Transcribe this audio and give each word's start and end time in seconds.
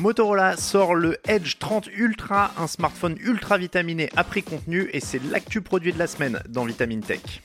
Motorola 0.00 0.56
sort 0.56 0.94
le 0.94 1.18
Edge 1.28 1.58
30 1.58 1.88
Ultra, 1.94 2.54
un 2.56 2.66
smartphone 2.66 3.18
ultra 3.20 3.58
vitaminé 3.58 4.08
à 4.16 4.24
prix 4.24 4.42
contenu 4.42 4.88
et 4.94 5.00
c'est 5.00 5.22
l'actu 5.24 5.60
produit 5.60 5.92
de 5.92 5.98
la 5.98 6.06
semaine 6.06 6.40
dans 6.48 6.64
Vitamine 6.64 7.02
Tech. 7.02 7.42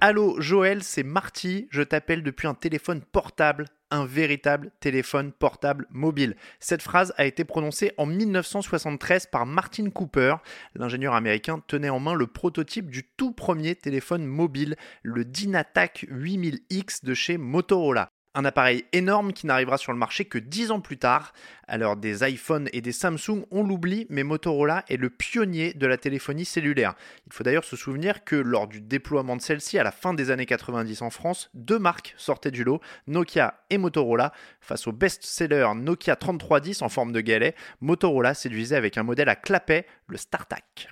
Allô 0.00 0.40
Joël, 0.40 0.82
c'est 0.82 1.04
Marty, 1.04 1.68
je 1.70 1.82
t'appelle 1.82 2.24
depuis 2.24 2.48
un 2.48 2.54
téléphone 2.54 3.02
portable, 3.02 3.66
un 3.92 4.04
véritable 4.04 4.72
téléphone 4.80 5.30
portable 5.30 5.86
mobile. 5.90 6.34
Cette 6.58 6.82
phrase 6.82 7.14
a 7.16 7.24
été 7.24 7.44
prononcée 7.44 7.92
en 7.96 8.06
1973 8.06 9.26
par 9.26 9.46
Martin 9.46 9.90
Cooper. 9.90 10.34
L'ingénieur 10.74 11.14
américain 11.14 11.62
tenait 11.68 11.90
en 11.90 12.00
main 12.00 12.14
le 12.14 12.26
prototype 12.26 12.90
du 12.90 13.04
tout 13.16 13.30
premier 13.30 13.76
téléphone 13.76 14.26
mobile, 14.26 14.74
le 15.04 15.24
Dynatac 15.24 16.04
8000X 16.10 17.04
de 17.04 17.14
chez 17.14 17.38
Motorola. 17.38 18.10
Un 18.34 18.44
appareil 18.44 18.84
énorme 18.92 19.32
qui 19.32 19.46
n'arrivera 19.46 19.76
sur 19.76 19.90
le 19.90 19.98
marché 19.98 20.24
que 20.24 20.38
10 20.38 20.70
ans 20.70 20.80
plus 20.80 20.98
tard. 20.98 21.32
Alors 21.66 21.96
des 21.96 22.28
iPhones 22.28 22.68
et 22.72 22.80
des 22.80 22.92
Samsung, 22.92 23.44
on 23.50 23.64
l'oublie, 23.64 24.06
mais 24.08 24.22
Motorola 24.22 24.84
est 24.88 24.96
le 24.96 25.10
pionnier 25.10 25.74
de 25.74 25.86
la 25.86 25.96
téléphonie 25.96 26.44
cellulaire. 26.44 26.94
Il 27.26 27.32
faut 27.32 27.42
d'ailleurs 27.42 27.64
se 27.64 27.76
souvenir 27.76 28.22
que 28.24 28.36
lors 28.36 28.68
du 28.68 28.80
déploiement 28.80 29.36
de 29.36 29.42
celle-ci 29.42 29.78
à 29.78 29.82
la 29.82 29.90
fin 29.90 30.14
des 30.14 30.30
années 30.30 30.46
90 30.46 31.02
en 31.02 31.10
France, 31.10 31.50
deux 31.54 31.80
marques 31.80 32.14
sortaient 32.16 32.52
du 32.52 32.62
lot, 32.62 32.80
Nokia 33.08 33.64
et 33.68 33.78
Motorola. 33.78 34.32
Face 34.60 34.86
au 34.86 34.92
best-seller 34.92 35.66
Nokia 35.74 36.14
3310 36.14 36.82
en 36.82 36.88
forme 36.88 37.10
de 37.10 37.20
galet, 37.20 37.56
Motorola 37.80 38.34
séduisait 38.34 38.76
avec 38.76 38.96
un 38.96 39.02
modèle 39.02 39.28
à 39.28 39.34
clapet, 39.34 39.86
le 40.06 40.16
StarTAC. 40.16 40.88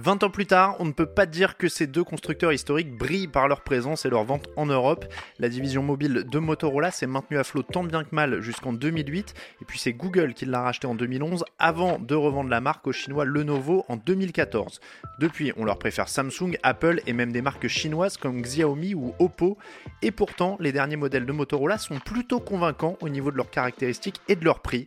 20 0.00 0.22
ans 0.22 0.30
plus 0.30 0.46
tard, 0.46 0.76
on 0.78 0.84
ne 0.84 0.92
peut 0.92 1.06
pas 1.06 1.26
dire 1.26 1.56
que 1.56 1.68
ces 1.68 1.88
deux 1.88 2.04
constructeurs 2.04 2.52
historiques 2.52 2.96
brillent 2.96 3.26
par 3.26 3.48
leur 3.48 3.62
présence 3.62 4.06
et 4.06 4.10
leur 4.10 4.22
vente 4.22 4.48
en 4.54 4.64
Europe. 4.64 5.04
La 5.40 5.48
division 5.48 5.82
mobile 5.82 6.24
de 6.24 6.38
Motorola 6.38 6.92
s'est 6.92 7.08
maintenue 7.08 7.36
à 7.36 7.42
flot 7.42 7.62
tant 7.62 7.82
bien 7.82 8.04
que 8.04 8.14
mal 8.14 8.40
jusqu'en 8.40 8.72
2008, 8.72 9.34
et 9.60 9.64
puis 9.64 9.80
c'est 9.80 9.92
Google 9.92 10.34
qui 10.34 10.46
l'a 10.46 10.60
racheté 10.60 10.86
en 10.86 10.94
2011 10.94 11.44
avant 11.58 11.98
de 11.98 12.14
revendre 12.14 12.48
la 12.48 12.60
marque 12.60 12.86
au 12.86 12.92
chinois 12.92 13.24
Lenovo 13.24 13.84
en 13.88 13.96
2014. 13.96 14.80
Depuis, 15.18 15.52
on 15.56 15.64
leur 15.64 15.80
préfère 15.80 16.08
Samsung, 16.08 16.56
Apple 16.62 17.00
et 17.08 17.12
même 17.12 17.32
des 17.32 17.42
marques 17.42 17.66
chinoises 17.66 18.18
comme 18.18 18.40
Xiaomi 18.40 18.94
ou 18.94 19.14
Oppo, 19.18 19.58
et 20.02 20.12
pourtant 20.12 20.56
les 20.60 20.70
derniers 20.70 20.94
modèles 20.94 21.26
de 21.26 21.32
Motorola 21.32 21.76
sont 21.76 21.98
plutôt 21.98 22.38
convaincants 22.38 22.96
au 23.00 23.08
niveau 23.08 23.32
de 23.32 23.36
leurs 23.36 23.50
caractéristiques 23.50 24.20
et 24.28 24.36
de 24.36 24.44
leur 24.44 24.60
prix. 24.60 24.86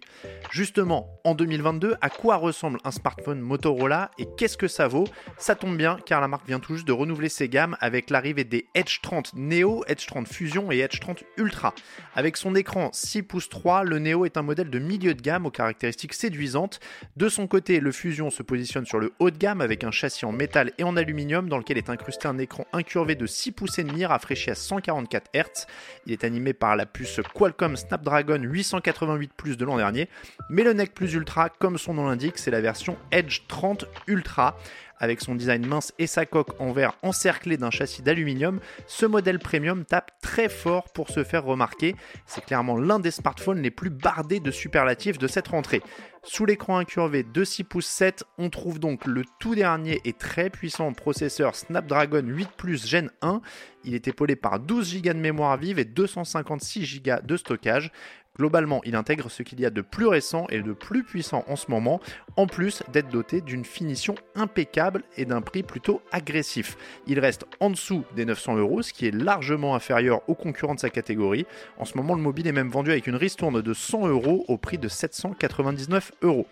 Justement, 0.52 1.20
en 1.26 1.36
2022, 1.36 1.96
à 2.00 2.10
quoi 2.10 2.38
ressemble 2.38 2.80
un 2.86 2.92
smartphone 2.92 3.42
Motorola 3.42 4.10
et 4.18 4.26
qu'est-ce 4.38 4.58
que 4.58 4.70
ça 4.70 4.88
vaut? 4.88 5.01
Ça 5.38 5.56
tombe 5.56 5.78
bien 5.78 5.98
car 6.06 6.22
la 6.22 6.28
marque 6.28 6.48
vient 6.48 6.60
tout 6.60 6.76
juste 6.76 6.88
de 6.88 6.92
renouveler 6.92 7.30
ses 7.30 7.50
gammes 7.50 7.78
avec 7.80 8.10
l'arrivée 8.10 8.44
des 8.44 8.68
Edge 8.76 9.00
30 9.02 9.34
Neo, 9.36 9.84
Edge 9.88 10.06
30 10.06 10.28
Fusion 10.28 10.72
et 10.72 10.80
Edge 10.80 11.00
30 11.00 11.24
Ultra. 11.38 11.74
Avec 12.16 12.38
son 12.38 12.56
écran 12.56 12.90
6 12.94 13.24
pouces 13.24 13.50
3, 13.50 13.84
le 13.84 14.00
Neo 14.00 14.26
est 14.26 14.38
un 14.38 14.42
modèle 14.42 14.70
de 14.70 14.80
milieu 14.80 15.14
de 15.14 15.22
gamme 15.22 15.46
aux 15.46 15.52
caractéristiques 15.52 16.14
séduisantes. 16.14 16.80
De 17.18 17.30
son 17.30 17.48
côté, 17.48 17.80
le 17.80 17.92
Fusion 17.92 18.30
se 18.30 18.44
positionne 18.44 18.86
sur 18.86 19.00
le 19.00 19.14
haut 19.20 19.32
de 19.32 19.38
gamme 19.38 19.62
avec 19.62 19.84
un 19.84 19.92
châssis 19.92 20.26
en 20.26 20.32
métal 20.32 20.72
et 20.78 20.84
en 20.84 20.98
aluminium 20.98 21.50
dans 21.50 21.58
lequel 21.58 21.78
est 21.78 21.90
incrusté 21.90 22.28
un 22.28 22.38
écran 22.38 22.66
incurvé 22.74 23.16
de 23.16 23.26
6 23.26 23.52
pouces 23.52 23.80
et 23.80 23.84
demi 23.84 24.06
rafraîchi 24.06 24.52
à 24.52 24.56
144 24.56 25.32
Hz. 25.34 25.68
Il 26.06 26.14
est 26.14 26.24
animé 26.24 26.54
par 26.54 26.76
la 26.76 26.86
puce 26.86 27.20
Qualcomm 27.34 27.76
Snapdragon 27.76 28.42
888 28.42 29.32
Plus 29.36 29.58
de 29.58 29.66
l'an 29.66 29.78
dernier, 29.78 30.10
mais 30.50 30.64
le 30.64 30.74
NEC 30.74 30.94
Plus 30.94 31.14
Ultra, 31.14 31.50
comme 31.50 31.78
son 31.78 31.94
nom 31.94 32.08
l'indique, 32.08 32.38
c'est 32.38 32.52
la 32.52 32.62
version 32.62 32.98
Edge 33.12 33.42
30 33.48 33.86
Ultra. 34.08 34.58
Avec 35.02 35.20
son 35.20 35.34
design 35.34 35.66
mince 35.66 35.94
et 35.98 36.06
sa 36.06 36.28
coque 36.28 36.62
en 36.62 36.72
verre 36.74 36.96
encerclée 37.02 37.58
d'un 37.58 37.72
châssis 37.72 38.04
d'aluminium, 38.04 38.60
ce 38.86 39.08
modèle 39.08 39.40
premium 39.40 39.84
tape 39.84 40.12
très 40.22 40.48
fort 40.48 40.94
pour 40.94 41.10
se 41.10 41.24
faire 41.24 41.44
remarquer. 41.44 41.96
C'est 42.28 42.46
clairement 42.46 42.78
l'un 42.78 43.00
des 43.00 43.10
smartphones 43.10 43.64
les 43.64 43.72
plus 43.72 43.90
bardés 43.90 44.40
de 44.40 44.52
superlatifs 44.52 45.18
de 45.18 45.26
cette 45.26 45.48
rentrée. 45.48 45.82
Sous 46.24 46.46
l'écran 46.46 46.78
incurvé 46.78 47.24
de 47.24 47.44
6 47.44 47.64
pouces 47.64 47.88
7, 47.88 48.24
on 48.38 48.52
trouve 48.52 48.80
donc 48.80 49.08
le 49.08 49.24
tout 49.40 49.56
dernier 49.56 50.02
et 50.06 50.14
très 50.14 50.52
puissant 50.52 50.94
processeur 50.94 51.56
Snapdragon 51.56 52.22
8 52.24 52.50
Plus 52.56 52.88
Gen 52.88 53.10
1. 53.24 53.42
Il 53.86 53.96
est 53.96 54.08
épaulé 54.08 54.36
par 54.36 54.60
12 54.60 55.02
Go 55.02 55.14
de 55.14 55.18
mémoire 55.18 55.58
vive 55.58 55.80
et 55.80 55.86
256 55.86 57.02
Go 57.02 57.14
de 57.24 57.38
stockage. 57.38 57.92
Globalement, 58.38 58.82
il 58.86 58.96
intègre 58.96 59.30
ce 59.30 59.44
qu'il 59.44 59.60
y 59.60 59.66
a 59.66 59.70
de 59.70 59.82
plus 59.82 60.08
récent 60.08 60.48
et 60.50 60.62
de 60.62 60.72
plus 60.72 61.04
puissant 61.04 61.44
en 61.48 61.58
ce 61.58 61.70
moment, 61.70 62.00
en 62.38 62.48
plus 62.48 62.82
d'être 62.94 63.10
doté 63.10 63.42
d'une 63.42 63.66
finition 63.66 64.16
impeccable 64.36 65.04
et 65.18 65.26
d'un 65.26 65.42
prix 65.42 65.64
plutôt 65.64 66.02
agressif. 66.14 66.78
Il 67.08 67.20
reste 67.20 67.46
en 67.60 67.70
dessous 67.70 68.06
des 68.16 68.24
900 68.24 68.56
euros, 68.56 68.82
ce 68.82 68.94
qui 68.94 69.06
est 69.06 69.12
largement 69.12 69.76
inférieur 69.76 70.22
aux 70.30 70.36
concurrents 70.36 70.76
de 70.76 70.80
sa 70.80 70.90
catégorie. 70.90 71.46
En 71.78 71.86
ce 71.86 71.98
moment, 71.98 72.16
le 72.16 72.22
mobile 72.22 72.48
est 72.48 72.54
même 72.54 72.70
vendu 72.70 72.92
avec 72.92 73.06
une 73.06 73.16
ristourne 73.16 73.62
de 73.62 73.74
100 73.74 74.08
euros 74.08 74.46
au 74.48 74.58
prix 74.58 74.78
de 74.78 74.88
799 74.88 76.14
euros. 76.22 76.48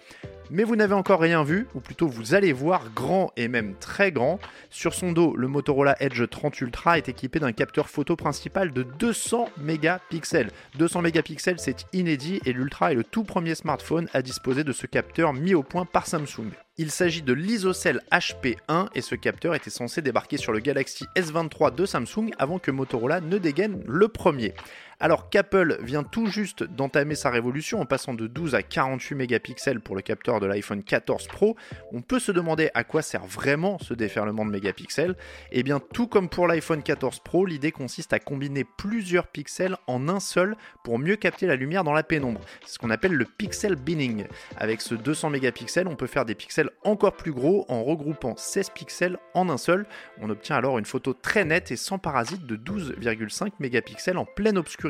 Mais 0.52 0.64
vous 0.64 0.76
n'avez 0.76 0.96
encore 0.96 1.20
rien 1.20 1.44
vu, 1.44 1.68
ou 1.76 1.80
plutôt 1.80 2.08
vous 2.08 2.34
allez 2.34 2.54
voir 2.54 2.90
grand 2.96 3.32
et 3.38 3.48
même 3.48 3.76
très 3.80 4.12
grand. 4.12 4.40
Sur 4.72 4.96
son 4.96 5.12
dos, 5.12 5.36
le 5.36 5.48
Motorola 5.48 5.96
Edge 6.00 6.28
30 6.28 6.62
Ultra 6.62 6.98
est 6.98 7.08
équipé 7.08 7.40
d'un 7.40 7.52
capteur 7.52 7.88
photo 7.88 8.16
principal 8.16 8.74
de 8.74 8.82
200 8.82 9.50
mégapixels. 9.58 10.50
200 10.80 11.04
mégapixels, 11.04 11.60
c'est 11.60 11.86
inédit 11.94 12.42
et 12.46 12.54
l'Ultra 12.54 12.92
est 12.92 12.96
le 12.96 13.04
tout 13.04 13.24
premier 13.24 13.54
smartphone 13.54 14.08
à 14.14 14.24
disposer 14.24 14.64
de 14.64 14.72
ce 14.72 14.88
capteur 14.88 15.34
mis 15.34 15.54
au 15.54 15.62
point 15.62 15.86
par 15.86 16.08
Samsung. 16.08 16.50
Il 16.78 16.92
s'agit 16.92 17.22
de 17.22 17.34
l'ISOCELL 17.34 18.02
HP1 18.12 18.88
et 18.96 19.02
ce 19.02 19.14
capteur 19.14 19.54
était 19.54 19.70
censé 19.70 20.02
débarquer 20.02 20.38
sur 20.38 20.54
le 20.54 20.60
Galaxy 20.60 21.06
S23 21.16 21.76
de 21.76 21.86
Samsung 21.86 22.32
avant 22.40 22.58
que 22.58 22.72
Motorola 22.72 23.20
ne 23.20 23.38
dégaine 23.38 23.84
le 23.86 24.08
premier. 24.08 24.54
Alors 25.02 25.30
qu'Apple 25.30 25.78
vient 25.82 26.04
tout 26.04 26.28
juste 26.28 26.64
d'entamer 26.64 27.16
sa 27.16 27.30
révolution 27.30 27.80
en 27.80 27.86
passant 27.86 28.14
de 28.14 28.28
12 28.28 28.54
à 28.54 28.64
48 28.64 29.16
mégapixels 29.16 29.80
pour 29.80 29.96
le 29.96 30.02
capteur 30.02 30.42
de 30.42 30.46
l'iPhone 30.46 30.84
14 30.84 31.28
Pro, 31.28 31.56
on 31.94 32.02
peut 32.02 32.20
se 32.20 32.34
demander 32.34 32.70
à 32.74 32.84
quoi 32.84 33.02
sert 33.02 33.26
vraiment 33.26 33.80
ce 33.80 33.94
déferlement 33.94 34.46
de 34.46 34.52
mégapixels. 34.52 35.16
Et 35.54 35.60
eh 35.60 35.64
bien 35.64 35.80
tout 35.80 36.08
comme 36.08 36.28
pour 36.28 36.48
l'iPhone 36.48 36.84
14 36.84 37.20
Pro, 37.20 37.46
l'idée 37.46 37.72
consiste 37.72 38.12
à 38.12 38.20
combiner 38.20 38.66
plusieurs 38.66 39.28
pixels 39.28 39.78
en 39.88 40.10
un 40.10 40.20
seul 40.20 40.58
pour 40.84 41.00
mieux 41.00 41.16
capter 41.16 41.48
la 41.48 41.56
lumière 41.56 41.86
dans 41.86 41.94
la 41.94 42.04
pénombre. 42.04 42.42
C'est 42.66 42.74
ce 42.74 42.80
qu'on 42.80 42.90
appelle 42.90 43.14
le 43.14 43.24
pixel 43.24 43.78
binning. 43.78 44.26
Avec 44.58 44.82
ce 44.82 44.96
200 44.96 45.30
mégapixels, 45.30 45.88
on 45.88 45.96
peut 45.96 46.08
faire 46.08 46.26
des 46.26 46.36
pixels 46.36 46.72
encore 46.84 47.16
plus 47.16 47.32
gros 47.32 47.66
en 47.70 47.86
regroupant 47.86 48.36
16 48.36 48.72
pixels 48.72 49.18
en 49.34 49.48
un 49.50 49.58
seul. 49.58 49.86
On 50.20 50.30
obtient 50.30 50.58
alors 50.58 50.78
une 50.78 50.84
photo 50.84 51.14
très 51.14 51.46
nette 51.46 51.72
et 51.72 51.78
sans 51.78 52.00
parasite 52.00 52.46
de 52.46 52.58
12,5 52.58 53.52
mégapixels 53.60 54.18
en 54.18 54.26
pleine 54.26 54.58
obscurité 54.58 54.89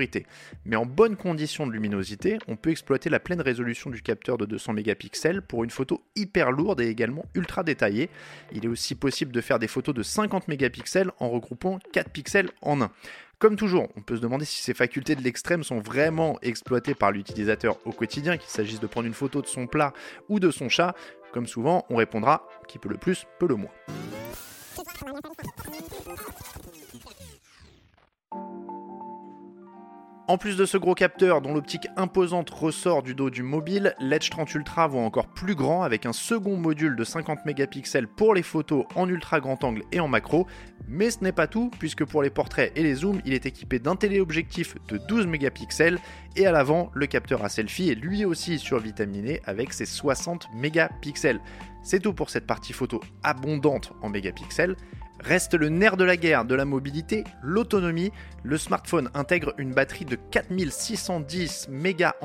mais 0.66 0.76
en 0.76 0.86
bonne 0.86 1.16
condition 1.16 1.68
de 1.68 1.72
luminosité, 1.72 2.40
on 2.48 2.56
peut 2.56 2.72
exploiter 2.72 3.10
la 3.10 3.20
pleine 3.20 3.42
résolution 3.42 3.90
du 3.90 4.02
capteur 4.02 4.38
de 4.38 4.46
200 4.46 4.74
mégapixels 4.74 5.42
pour 5.42 5.64
une 5.64 5.70
photo 5.70 6.04
hyper 6.16 6.52
lourde 6.52 6.82
et 6.82 6.88
également 6.88 7.26
ultra 7.36 7.64
détaillée. 7.64 8.10
Il 8.52 8.66
est 8.66 8.70
aussi 8.70 8.96
possible 8.96 9.32
de 9.32 9.42
faire 9.42 9.60
des 9.60 9.68
photos 9.68 9.96
de 9.96 10.04
50 10.04 10.48
mégapixels 10.48 11.12
en 11.20 11.30
regroupant 11.30 11.80
4 11.92 12.12
pixels 12.12 12.50
en 12.62 12.82
un. 12.82 12.92
Comme 13.40 13.56
toujours, 13.56 13.88
on 13.96 14.02
peut 14.02 14.18
se 14.18 14.22
demander 14.22 14.44
si 14.44 14.62
ces 14.62 14.74
facultés 14.74 15.16
de 15.16 15.22
l'extrême 15.22 15.64
sont 15.64 15.80
vraiment 15.80 16.38
exploitées 16.42 16.94
par 16.94 17.12
l'utilisateur 17.12 17.78
au 17.86 17.94
quotidien, 17.94 18.36
qu'il 18.38 18.50
s'agisse 18.50 18.82
de 18.82 18.88
prendre 18.88 19.08
une 19.08 19.14
photo 19.14 19.42
de 19.42 19.48
son 19.48 19.66
plat 19.66 19.94
ou 20.28 20.42
de 20.42 20.52
son 20.52 20.68
chat. 20.68 20.94
Comme 21.32 21.48
souvent, 21.48 21.86
on 21.90 21.96
répondra 21.96 22.46
qui 22.68 22.80
peut 22.80 22.90
le 22.90 22.98
plus, 22.98 23.26
peut 23.40 23.48
le 23.48 23.56
moins. 23.56 23.72
En 30.30 30.38
plus 30.38 30.56
de 30.56 30.68
ce 30.68 30.78
gros 30.78 30.94
capteur 30.94 31.42
dont 31.42 31.56
l'optique 31.56 31.88
imposante 31.98 32.52
ressort 32.52 33.02
du 33.02 33.16
dos 33.16 33.32
du 33.32 33.42
mobile, 33.42 33.96
l'Edge 34.00 34.30
30 34.30 34.54
Ultra 34.54 34.88
voit 34.88 35.02
encore 35.02 35.26
plus 35.26 35.56
grand 35.56 35.82
avec 35.82 36.06
un 36.06 36.14
second 36.14 36.56
module 36.56 36.96
de 36.96 37.04
50 37.04 37.48
mégapixels 37.48 38.08
pour 38.08 38.36
les 38.36 38.44
photos 38.44 38.86
en 38.94 39.10
ultra 39.10 39.40
grand 39.40 39.64
angle 39.64 39.82
et 39.92 40.00
en 40.00 40.08
macro. 40.08 40.46
Mais 40.88 41.10
ce 41.10 41.24
n'est 41.24 41.32
pas 41.32 41.48
tout 41.48 41.72
puisque 41.80 42.06
pour 42.06 42.22
les 42.22 42.30
portraits 42.30 42.72
et 42.76 42.84
les 42.84 42.94
zooms, 42.94 43.24
il 43.26 43.34
est 43.34 43.48
équipé 43.48 43.80
d'un 43.80 43.96
téléobjectif 43.96 44.76
de 44.88 45.00
12 45.00 45.26
mégapixels 45.26 45.98
et 46.36 46.46
à 46.46 46.52
l'avant, 46.52 46.92
le 46.94 47.08
capteur 47.08 47.44
à 47.44 47.50
selfie 47.50 47.90
est 47.90 47.96
lui 47.96 48.24
aussi 48.24 48.60
survitaminé 48.60 49.42
avec 49.46 49.74
ses 49.74 49.88
60 49.88 50.50
mégapixels. 50.54 51.42
C'est 51.82 52.02
tout 52.02 52.14
pour 52.14 52.30
cette 52.30 52.46
partie 52.46 52.74
photo 52.74 53.02
abondante 53.24 53.94
en 54.04 54.10
mégapixels. 54.10 54.76
Reste 55.20 55.54
le 55.54 55.70
nerf 55.70 55.98
de 55.98 56.04
la 56.04 56.18
guerre 56.18 56.46
de 56.46 56.56
la 56.56 56.66
mobilité, 56.66 57.24
l'autonomie. 57.44 58.12
Le 58.44 58.58
smartphone 58.58 59.10
intègre 59.14 59.54
une 59.58 59.74
batterie 59.74 60.06
de 60.06 60.16
4610 60.16 61.68
mAh 61.70 62.16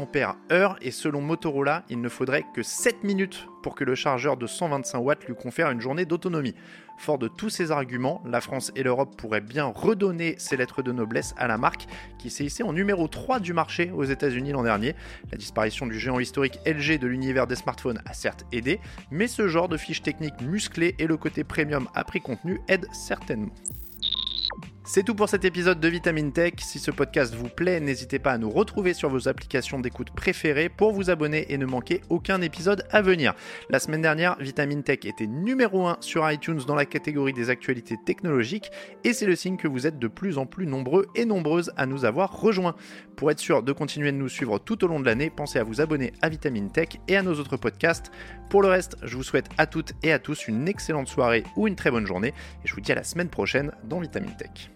et 0.81 0.91
selon 0.91 1.21
Motorola, 1.21 1.85
il 1.91 2.01
ne 2.01 2.09
faudrait 2.09 2.45
que 2.55 2.63
7 2.63 3.03
minutes 3.03 3.47
pour 3.65 3.75
que 3.75 3.83
le 3.83 3.95
chargeur 3.95 4.37
de 4.37 4.47
125 4.47 4.99
watts 4.99 5.25
lui 5.25 5.35
confère 5.35 5.71
une 5.71 5.81
journée 5.81 6.05
d'autonomie. 6.05 6.55
Fort 6.99 7.17
de 7.17 7.29
tous 7.29 7.49
ces 7.49 7.71
arguments, 7.71 8.23
la 8.27 8.43
France 8.43 8.71
et 8.77 8.83
l'Europe 8.83 9.17
pourraient 9.17 9.41
bien 9.41 9.65
redonner 9.65 10.35
ses 10.37 10.59
lettres 10.59 10.83
de 10.83 10.93
noblesse 10.93 11.35
à 11.39 11.49
la 11.49 11.57
marque 11.57 11.87
qui 12.19 12.29
s'est 12.29 12.45
hissée 12.45 12.63
en 12.63 12.75
numéro 12.75 13.09
3 13.09 13.41
du 13.41 13.55
marché 13.55 13.91
aux 13.91 14.05
États-Unis 14.05 14.53
l'an 14.53 14.65
dernier. 14.65 14.95
La 15.33 15.39
disparition 15.39 15.87
du 15.87 15.99
géant 15.99 16.21
historique 16.21 16.61
LG 16.67 16.99
de 16.99 17.07
l'univers 17.07 17.47
des 17.47 17.57
smartphones 17.57 18.03
a 18.05 18.13
certes 18.13 18.45
aidé, 18.53 18.81
mais 19.11 19.29
ce 19.29 19.49
genre 19.49 19.71
de 19.71 19.79
fiches 19.79 20.03
techniques 20.03 20.43
musclées 20.43 20.95
et 20.99 21.07
le 21.07 21.17
côté 21.17 21.43
premium 21.43 21.89
à 21.95 22.05
prix 22.05 22.21
contenu 22.21 22.61
aident 22.69 22.89
certainement. 22.93 23.55
C'est 24.87 25.03
tout 25.03 25.15
pour 25.15 25.31
cet 25.31 25.47
épisode 25.47 25.81
de 25.81 25.89
Vitamine 25.89 26.31
Tech. 26.31 26.53
Si 26.59 26.79
ce 26.79 26.91
podcast 26.91 27.35
vous 27.35 27.49
plaît, 27.49 27.81
n'hésitez 27.81 28.19
pas 28.19 28.33
à 28.33 28.39
nous 28.39 28.51
retrouver 28.51 28.93
sur 28.93 29.09
vos 29.09 29.29
applications 29.29 29.81
d'écoute 29.81 30.11
préférées 30.11 30.69
pour 30.69 30.93
vous 30.93 31.09
abonner 31.09 31.47
et 31.49 31.57
ne 31.57 31.65
manquer 31.65 32.03
aucun 32.11 32.43
épisode 32.43 32.85
à 32.91 33.01
venir. 33.01 33.33
La 33.71 33.79
semaine 33.79 34.03
dernière, 34.03 34.37
Vitamine 34.41 34.83
Tech 34.83 34.99
était 35.05 35.27
numéro 35.27 35.87
1 35.87 35.97
sur 36.01 36.31
iTunes 36.31 36.61
dans 36.67 36.75
la 36.75 36.85
catégorie 36.85 37.33
des 37.33 37.49
actualités 37.49 37.97
technologiques 38.05 38.71
et 39.05 39.15
c'est 39.15 39.25
le 39.25 39.37
signe 39.37 39.57
que 39.57 39.69
vous 39.69 39.87
êtes 39.87 39.99
de 39.99 40.07
plus 40.07 40.37
en 40.37 40.45
plus 40.45 40.67
nombreux 40.67 41.07
et 41.15 41.25
nombreuses 41.25 41.73
à 41.79 41.87
nous 41.87 42.05
avoir 42.05 42.39
rejoints. 42.39 42.77
Pour 43.17 43.31
être 43.31 43.39
sûr 43.39 43.63
de 43.63 43.73
continuer 43.73 44.13
de 44.13 44.17
nous 44.17 44.29
suivre 44.29 44.59
tout 44.59 44.85
au 44.85 44.89
long 44.89 45.01
de 45.01 45.05
l'année, 45.05 45.31
pensez 45.31 45.59
à 45.59 45.65
vous 45.65 45.81
abonner 45.81 46.13
à 46.23 46.29
Vitamine 46.29 46.71
Tech 46.71 46.89
et 47.09 47.17
à 47.17 47.23
nos 47.23 47.35
autres 47.35 47.57
podcasts. 47.57 48.11
Pour 48.51 48.63
le 48.63 48.69
reste, 48.69 48.97
je 49.03 49.17
vous 49.17 49.23
souhaite 49.23 49.49
à 49.59 49.67
toutes 49.67 49.93
et 50.03 50.13
à 50.13 50.19
tous 50.19 50.49
une 50.49 50.69
excellente 50.69 51.09
soirée 51.09 51.45
ou 51.57 51.69
une 51.69 51.77
très 51.77 51.91
bonne 51.91 52.07
journée 52.07 52.35
et 52.65 52.67
je 52.67 52.75
vous 52.75 52.81
dis 52.81 52.93
à 52.93 52.97
la 52.97 53.05
semaine 53.05 53.29
prochaine 53.29 53.73
dans 53.85 54.01
Vitamine 54.01 54.37
Tech. 54.37 54.71